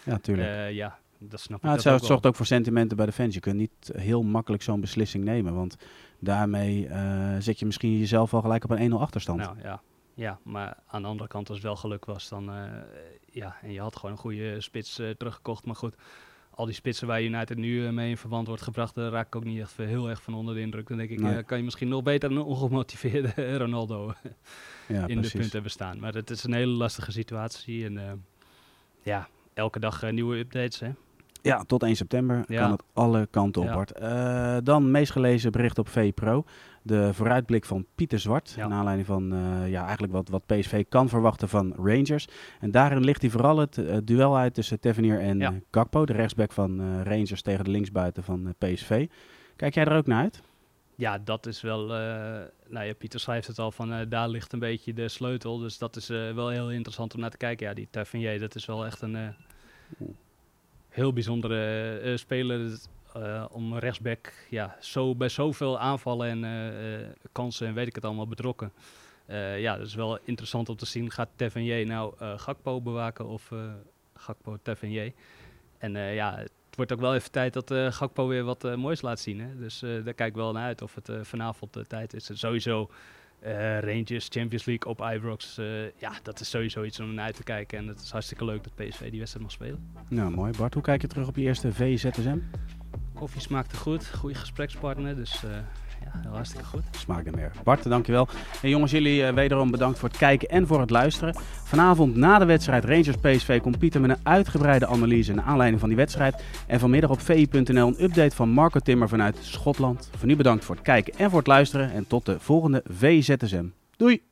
Ja, 0.04 0.18
tuurlijk. 0.18 0.48
Eh, 0.48 0.72
ja, 0.72 1.00
dat 1.30 1.40
snap 1.40 1.62
Nou, 1.62 1.78
ik 1.78 1.84
het, 1.84 1.94
dat 1.94 2.06
zorgt 2.06 2.26
ook 2.26 2.36
voor 2.36 2.46
sentimenten 2.46 2.98
bij 2.98 3.06
de 3.06 3.12
fans. 3.12 3.34
Je 3.34 3.40
kunt 3.40 3.56
niet 3.56 3.92
heel 3.94 4.24
makkelijk 4.24 4.64
zo'n 4.64 4.82
beslissing 4.82 5.24
nemen. 5.24 5.54
Want 5.54 5.78
daarmee 6.20 6.88
eh, 6.88 7.36
zet 7.40 7.60
je 7.60 7.66
misschien 7.66 7.98
jezelf 7.98 8.34
al 8.34 8.42
gelijk 8.42 8.64
op 8.64 8.70
een 8.70 8.92
1-0 8.92 8.96
achterstand. 8.96 9.40
Nou 9.40 9.58
ja, 9.64 9.82
ja, 10.14 10.40
maar 10.44 10.78
aan 10.88 11.02
de 11.02 11.08
andere 11.08 11.30
kant, 11.30 11.48
als 11.48 11.58
het 11.58 11.68
wel 11.68 11.76
geluk 11.76 12.06
was, 12.06 12.30
dan 12.30 12.52
ja, 13.32 13.56
en 13.62 13.72
je 13.72 13.80
had 13.80 13.96
gewoon 13.96 14.12
een 14.12 14.18
goede 14.18 14.62
spits 14.62 14.96
teruggekocht. 15.18 15.66
Maar 15.66 15.76
goed, 15.76 15.96
al 16.50 16.66
die 16.66 16.76
spitsen 16.76 17.08
waar 17.08 17.24
United 17.24 17.58
nu 17.58 17.92
mee 17.92 18.10
in 18.10 18.18
verband 18.18 18.48
wordt 18.48 18.62
gebracht, 18.62 18.96
daar 18.96 19.12
raak 19.12 19.28
ik 19.28 19.36
ook 19.36 19.44
niet 19.44 19.60
echt 19.60 19.78
heel 19.78 20.10
erg 20.10 20.22
van 20.22 20.34
onder 20.34 20.56
de 20.56 20.62
indruk. 20.62 20.88
Dan 20.88 20.98
denk 20.98 21.10
ik, 21.10 21.46
kan 21.46 21.58
je 21.58 21.64
misschien 21.64 21.88
nog 21.88 22.04
beter 22.04 22.32
een 22.32 22.42
ongemotiveerde 22.42 23.58
Ronaldo 23.64 24.14
ja, 24.88 25.06
in 25.06 25.06
precies. 25.06 25.32
de 25.32 25.38
punten 25.38 25.52
hebben 25.52 25.72
staan. 25.72 26.00
Maar 26.00 26.14
het 26.14 26.30
is 26.30 26.44
een 26.44 26.54
hele 26.54 26.72
lastige 26.72 27.12
situatie 27.12 27.86
en 27.86 28.24
ja, 29.04 29.28
elke 29.54 29.80
dag 29.80 30.12
nieuwe 30.12 30.38
updates. 30.38 30.80
Hè? 30.80 30.92
Ja, 31.42 31.64
tot 31.64 31.84
1 31.84 31.96
september 31.96 32.46
kan 32.46 32.72
het 32.72 32.84
alle 32.94 33.28
kanten 33.32 33.62
op, 33.62 33.92
ja. 34.00 34.56
Uh, 34.56 34.62
dan 34.64 34.92
meest 34.92 35.12
gelezen 35.12 35.52
bericht 35.52 35.80
op 35.80 35.88
VPRO. 35.88 36.46
De 36.84 37.14
vooruitblik 37.14 37.66
van 37.66 37.86
Pieter 37.96 38.20
Zwart. 38.20 38.54
Ja. 38.56 38.68
Naar 38.68 38.78
aanleiding 38.78 39.08
van 39.08 39.34
uh, 39.34 39.70
ja, 39.70 39.82
eigenlijk 39.82 40.14
wat, 40.14 40.30
wat 40.30 40.46
PSV 40.46 40.84
kan 40.90 41.10
verwachten 41.10 41.50
van 41.50 41.74
Rangers. 41.76 42.28
En 42.60 42.72
daarin 42.72 43.04
ligt 43.04 43.22
hij 43.22 43.32
vooral 43.32 43.58
het 43.58 43.78
uh, 43.78 43.98
duel 44.04 44.38
uit 44.38 44.54
tussen 44.54 44.80
Tavernier 44.80 45.20
en 45.20 45.40
ja. 45.40 45.54
Gakpo. 45.72 46.06
De 46.06 46.14
rechtsback 46.14 46.52
van 46.52 47.02
Rangers 47.04 47.42
tegen 47.42 47.64
de 47.64 47.72
linksbuiten 47.72 48.24
van 48.24 48.56
PSV. 48.58 49.08
Kijk 49.56 49.74
jij 49.74 49.86
er 49.86 49.98
ook 49.98 50.08
naar 50.08 50.22
uit? 50.22 50.42
Ja, 50.96 51.18
dat 51.18 51.46
is 51.46 51.62
wel. 51.62 51.86
nou 52.68 52.86
ja, 52.86 52.94
Pieter 52.98 53.20
schrijft 53.20 53.48
het 53.48 53.60
al 53.60 53.72
van 53.72 54.06
daar 54.10 54.30
ligt 54.30 54.54
een 54.54 54.60
beetje 54.60 54.94
de 54.94 55.08
sleutel. 55.08 55.58
Dus 55.58 55.78
dat 55.78 55.96
is 55.96 56.08
wel 56.08 56.50
heel 56.50 56.72
interessant 56.72 57.14
om 57.14 57.20
naar 57.20 57.30
te 57.30 57.38
kijken. 57.38 57.68
Ja, 57.68 57.74
die 57.74 57.88
Tavernier, 57.92 58.40
dat 58.40 58.56
is 58.56 58.66
wel 58.66 58.86
echt 58.86 59.02
een 59.02 59.36
heel 60.92 61.14
bijzondere 61.14 62.02
uh, 62.04 62.18
speler. 62.18 62.80
Uh, 63.18 63.46
om 63.52 63.78
rechtsback 63.78 64.34
ja, 64.50 64.78
zo, 64.80 65.16
bij 65.16 65.30
zoveel 65.30 65.80
aanvallen 65.80 66.28
en 66.28 66.44
uh, 66.44 67.08
kansen 67.32 67.68
en 67.68 67.74
weet 67.74 67.88
ik 67.88 67.96
het 67.96 68.06
allemaal 68.06 68.28
betrokken. 68.28 68.72
ja, 69.58 69.78
dat 69.78 69.88
is 69.88 69.96
wel 69.96 70.20
interessant 70.24 70.70
om 70.70 70.76
te 70.76 70.86
zien. 70.86 71.12
Gaat 71.12 71.30
Tavernier 71.36 71.86
nou 71.86 72.14
Gakpo 72.38 72.82
bewaken 72.82 73.28
of 73.28 73.52
Gakpo 74.16 74.58
Tavernier? 74.62 75.14
En 75.78 75.98
ja, 75.98 76.36
het 76.38 76.76
wordt 76.76 76.94
ook 76.94 77.00
wel 77.00 77.16
even 77.16 77.32
tijd 77.32 77.54
dat 77.54 77.74
Gakpo 77.94 78.28
weer 78.28 78.44
wat 78.44 78.76
moois 78.76 79.02
laat 79.02 79.20
zien. 79.20 79.40
Hè? 79.40 79.58
Dus 79.58 79.80
daar 79.80 80.14
kijk 80.14 80.30
ik 80.30 80.36
wel 80.36 80.52
naar 80.52 80.66
uit 80.66 80.82
of 80.82 80.96
het 80.96 81.10
vanavond 81.22 81.74
de 81.74 81.88
tijd 81.88 82.14
is. 82.14 82.30
Sowieso 82.34 82.90
uh, 83.46 83.80
Rangers, 83.80 84.28
Champions 84.30 84.66
League 84.66 84.92
op 84.92 85.02
Ibrox. 85.14 85.58
Uh, 85.58 85.84
ja, 85.84 86.12
dat 86.24 86.40
is 86.40 86.50
sowieso 86.50 86.84
iets 86.84 87.00
om 87.00 87.14
naar 87.14 87.26
uit 87.26 87.36
te 87.36 87.44
kijken. 87.44 87.78
En 87.78 87.88
het 87.88 88.02
is 88.02 88.12
hartstikke 88.12 88.46
leuk 88.46 88.64
dat 88.64 88.76
PSV 88.76 89.10
die 89.10 89.20
wedstrijd 89.20 89.46
mag 89.46 89.52
spelen. 89.52 89.92
Nou, 90.10 90.32
mooi. 90.32 90.52
Bart, 90.58 90.74
hoe 90.74 90.84
kijk 90.84 91.02
je 91.02 91.08
terug 91.08 91.28
op 91.28 91.36
je 91.36 91.42
eerste 91.42 91.74
VZSM? 91.74 92.38
Koffie 93.14 93.42
smaakte 93.42 93.76
goed. 93.76 94.08
Goede 94.16 94.36
gesprekspartner. 94.36 95.16
Dus 95.16 95.44
uh, 95.44 95.52
ja, 96.04 96.30
hartstikke 96.30 96.66
goed. 96.66 96.84
Smaak 96.92 97.26
er 97.26 97.36
meer. 97.36 97.52
Bart, 97.64 97.90
dankjewel. 97.90 98.28
En 98.62 98.70
jongens, 98.70 98.92
jullie 98.92 99.22
uh, 99.22 99.34
wederom 99.34 99.72
bedankt 99.72 100.00
voor 100.00 100.10
het 100.10 100.18
kijken 100.18 100.50
en 100.50 100.68
voor 100.68 100.80
het 100.80 100.90
luisteren. 100.90 101.36
Vanavond 101.64 102.16
na 102.16 102.40
de 102.40 102.46
wedstrijd 102.46 102.86
Rangers 102.86 103.18
PSV 103.18 103.62
komt 103.62 103.80
Pieter 103.80 104.02
met 104.02 104.10
een 104.10 104.20
uitgebreide 104.24 104.88
analyse 104.88 105.34
naar 105.34 105.46
aanleiding 105.46 105.80
van 105.80 105.90
die 105.90 105.98
wedstrijd. 105.98 106.44
En 106.68 106.80
vanmiddag 106.80 107.10
op 107.10 107.22
vi.nl 107.22 107.88
een 107.88 108.04
update 108.04 108.36
van 108.36 108.50
Marco 108.50 108.80
Timmer 108.80 109.10
vanuit 109.10 109.38
Schotland. 109.42 110.10
Voor 110.18 110.28
nu 110.28 110.36
bedankt 110.36 110.66
voor 110.66 110.76
het 110.76 110.84
kijken 110.84 111.14
en 111.18 111.30
voor 111.30 111.40
het 111.40 111.48
luisteren. 111.48 111.92
En 111.92 112.08
tot 112.08 112.26
de 112.26 112.40
volgende 112.40 112.84
VZSM. 112.88 113.66
Doei! 113.98 114.31